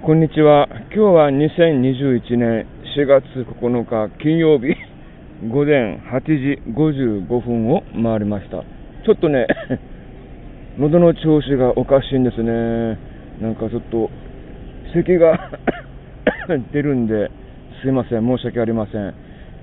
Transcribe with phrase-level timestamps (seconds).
[0.00, 0.68] こんにちは。
[0.70, 2.66] 今日は2021年
[2.96, 3.24] 4月
[3.60, 4.76] 9日金曜日
[5.50, 8.62] 午前8時55分を回りました。
[9.04, 9.46] ちょっとね、
[10.78, 12.96] 喉の調子がおかしいんですね。
[13.42, 14.08] なんかちょっと
[14.94, 15.50] 咳が
[16.72, 17.28] 出るんで、
[17.82, 18.24] すいません。
[18.24, 19.12] 申し訳ありません。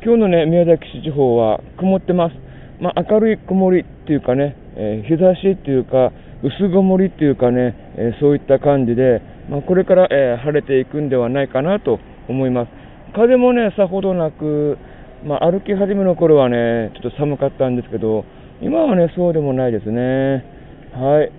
[0.04, 2.36] 今日のね、宮崎市地方は曇ってます。
[2.82, 6.12] まあ、明るい曇りっていうかね、えー、日差しっていうか、
[6.46, 12.00] 薄曇りっていうかね、えー、そういった感じで、まあ、これから、えー、晴れていくんではないかなと
[12.30, 12.70] 思います。
[13.16, 14.78] 風もね、さほどなく、
[15.26, 18.26] まあ、歩き始めの頃はね、ちょっと寒かったんですけど、
[18.62, 20.46] 今はね、そうでもないですね。
[20.94, 21.32] はい。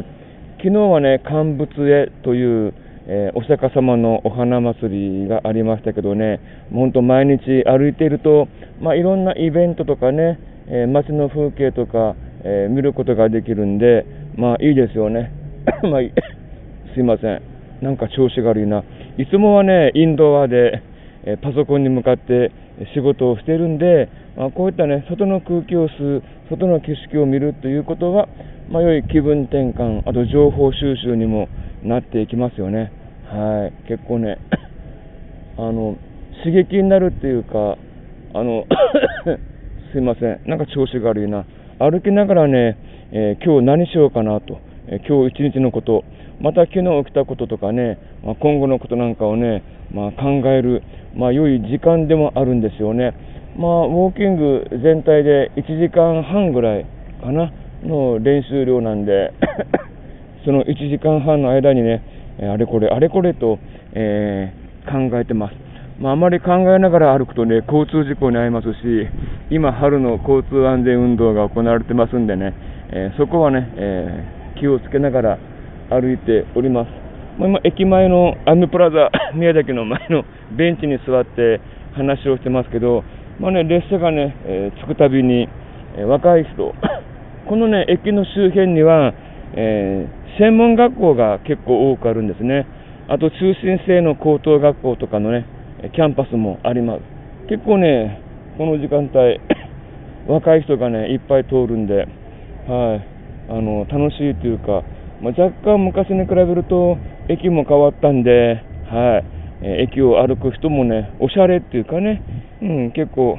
[0.58, 2.74] 昨日はね、乾物絵という、
[3.06, 6.40] えー、お釈迦様のお花祭りがありましたけどね、
[6.72, 8.48] 本当毎日歩いていると、
[8.80, 12.14] まあ、いろんなイベントとかね、えー、街の風景とか、
[12.44, 14.04] えー、見ることができるんで、
[14.36, 15.32] まあいいですよね。
[15.82, 16.00] まあ、
[16.94, 17.42] すいません。
[17.80, 18.84] なんか調子が悪いな。
[19.18, 20.82] いつもはね、インドアで、
[21.24, 22.50] えパソコンに向かって
[22.94, 28.28] 仕事をしているんで、まあ、こういったね、外の空気を吸う、外の景色を見るということは、
[28.70, 31.48] まあ、良い気分転換、あと情報収集にも
[31.82, 32.92] なっていきますよね。
[33.26, 33.88] はい。
[33.88, 34.38] 結構ね、
[35.58, 35.96] あの、
[36.42, 37.76] 刺激になるっていうか、
[38.32, 38.64] あの
[39.92, 40.40] すいません。
[40.46, 41.44] なんか調子が悪いな。
[41.78, 42.76] 歩きながらね、
[43.12, 46.04] えー、今日何しようかなと、えー、今日一日のこと、
[46.40, 50.82] また昨日起きたこととかね、まあ、今後のことなんかをね、まあ、考える、
[51.16, 53.14] まあ、良い時間でもあるんですよね。
[53.58, 56.86] まあ、ウォーキング全体で1時間半ぐらい
[57.20, 59.32] かなの練習量なんで
[60.44, 62.02] その1時間半の間にね、
[62.40, 63.58] あれこれ、あれこれと、
[63.92, 65.54] えー、考えてます。
[65.98, 69.08] まあ、あまり考えながら歩くとね、交通事故に遭いますし、
[69.50, 72.54] 今、春の交通安全運動が行われてますんでね、
[72.92, 75.38] えー、そこはね、えー、気をつけながら
[75.90, 76.88] 歩いております。
[77.38, 80.24] まあ、今、駅前のアムプラザ 宮崎の前の
[80.56, 81.60] ベンチに座って
[81.92, 83.04] 話をしてますけど、
[83.38, 85.48] まあね、列車がね、えー、着くたびに、
[85.96, 86.74] え若い人、
[87.46, 89.12] このね、駅の周辺には、
[89.54, 90.06] え
[90.38, 92.66] 専門学校が結構多くあるんですね。
[93.08, 95.44] あと通信制の高等学校とかのね、
[95.92, 97.00] キャンパスもあります。
[97.48, 98.20] 結構ね、
[98.56, 99.40] この時間帯、
[100.28, 102.06] 若い人がね、いっぱい通るんで、
[102.70, 103.06] はい、
[103.50, 104.84] あの楽しいというか、
[105.20, 106.98] まあ、若干昔に比べると
[107.28, 112.22] 駅も変わったんで、はいえ駅を歩く人もね、おしゃれっていうかね、
[112.62, 113.38] うん、結構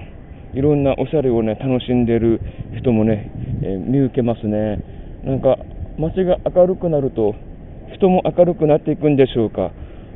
[0.53, 2.41] いろんなおしゃれをね、楽しんでる
[2.77, 3.31] 人もね、
[3.63, 4.83] えー、見受けますね。
[5.23, 5.55] なんか
[5.97, 7.33] 街が明るくなると
[7.95, 9.71] 人も明るくなっていくんでしょうか。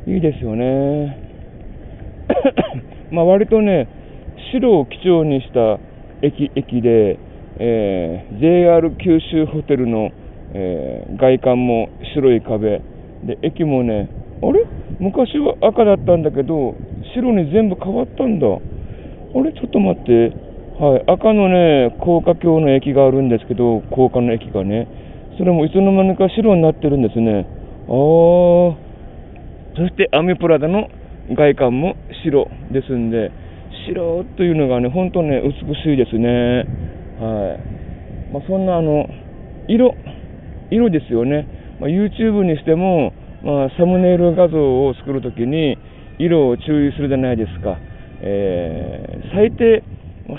[0.06, 1.16] いいですよね。
[3.10, 3.88] まあ割とね、
[4.52, 5.80] 白を基調にした
[6.20, 7.18] 駅駅で、
[7.58, 10.10] えー、JR 九州ホテルの、
[10.54, 12.80] えー、外観も白い壁。
[13.24, 14.08] で駅もね
[14.42, 14.66] あれ？
[15.00, 16.74] 昔は赤だったんだけど
[17.14, 18.46] 白に全部変わったんだ。
[18.46, 18.50] あ
[19.42, 19.52] れ？
[19.52, 20.32] ちょっと待って。
[20.78, 21.04] はい。
[21.06, 24.86] 赤のね高架橋の駅があるんですけど高架の駅がね。
[25.38, 27.46] それもいつの間にか白になってるんですね。
[27.88, 28.86] ああ
[29.76, 30.88] そしてアメプラダの
[31.28, 33.30] 外観も白ですんで、
[33.88, 36.64] 白というのがね、本当ね、美しいですね。
[37.18, 38.32] はい。
[38.32, 39.06] まあ、そんなあの、
[39.68, 39.94] 色、
[40.70, 41.46] 色ですよね。
[41.80, 43.12] まあ、YouTube にしても、
[43.42, 45.78] まあ、サムネイル画像を作るときに、
[46.18, 47.78] 色を注意するじゃないですか。
[48.20, 49.82] えー、最低、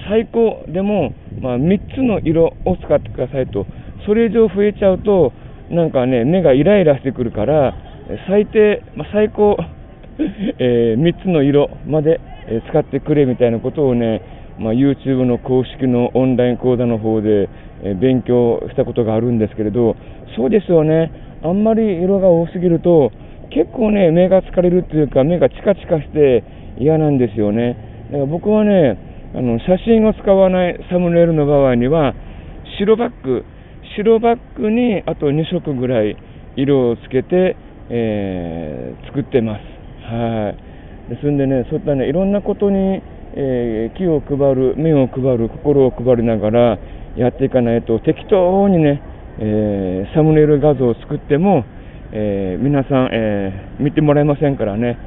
[0.09, 3.65] 最高でも、まあ、3つの色を使ってくださいと。
[4.05, 5.33] それ以上増えちゃうと、
[5.69, 7.73] なんかね、目がイライラしてくるから、
[8.27, 9.57] 最低、まあ、最高、
[10.59, 12.19] えー、3つの色まで、
[12.69, 14.21] 使ってくれみたいなことをね、
[14.59, 17.49] まあ、YouTube の公式のオンライン講座の方で、
[17.83, 19.95] え勉強したことがあるんですけれど、
[20.35, 21.11] そうですよね、
[21.43, 23.11] あんまり色が多すぎると、
[23.51, 26.43] 結構ね、目が疲れるっていうか、目がチカチカして
[26.79, 27.77] 嫌なんですよね。
[28.11, 28.97] だから僕はね、
[29.35, 32.13] あの写真を使わないサムネイルの場合には、
[32.79, 33.45] 白バッグ、
[33.95, 36.17] 白バッグにあと2色ぐらい
[36.55, 37.55] 色をつけて、
[37.89, 39.61] えー、作ってます。
[40.11, 40.53] は
[41.09, 41.09] い。
[41.09, 43.01] ですんでね、そういったね、いろんなことに、
[43.35, 46.79] えー、気を配る、目を配る、心を配りながら
[47.15, 49.01] やっていかないと、適当にね、
[49.39, 51.65] えー、サムネイル画像を作っても、
[52.11, 54.97] えー、皆さん、え見てもらえませんからね、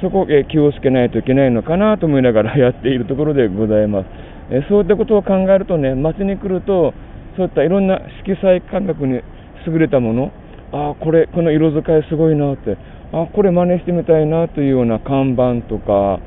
[0.00, 4.06] そこ、え気をつけないといけないのかなと思いながら やっているところでございます。
[4.50, 6.94] えそういったことを考えるとね、街に来ると、
[7.36, 9.20] そういったいろんな色彩感覚に
[9.66, 10.32] 優れたもの、
[10.72, 12.76] ああ、これ、この色使いすごいなって、
[13.12, 16.20] あこれ真似してみたいなというような看板とか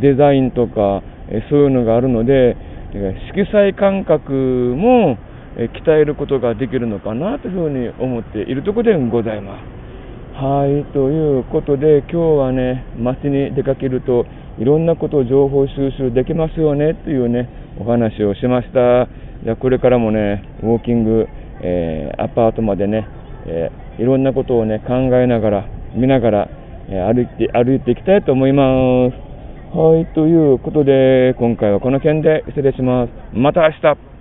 [0.00, 1.02] デザインとか
[1.50, 2.56] そういうのがあるので
[3.34, 5.18] 色彩感覚も
[5.56, 9.82] 鍛えることができるのかなというふうに思っているところでございます。
[10.34, 14.24] はい、ということで、今日はね、街に出かけると、
[14.58, 17.48] いろんなことを情報収集できますよねというね、
[17.78, 19.08] お話をしました。
[19.44, 21.28] じゃこれからもね、ウォーキング、
[21.62, 23.06] えー、アパートまでね、
[23.46, 26.48] えー、いろんなことをね、考えながら、見ながら、
[26.88, 29.31] え、歩いて、歩いていきたいと思います。
[29.74, 33.10] はい、ということで、今回はこの件で失礼します。
[33.32, 34.11] また明日